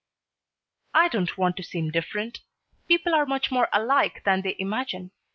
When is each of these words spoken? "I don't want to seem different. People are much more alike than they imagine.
"I 0.95 1.09
don't 1.09 1.37
want 1.37 1.57
to 1.57 1.63
seem 1.63 1.91
different. 1.91 2.39
People 2.87 3.13
are 3.13 3.27
much 3.27 3.51
more 3.51 3.69
alike 3.71 4.23
than 4.23 4.41
they 4.41 4.55
imagine. 4.57 5.11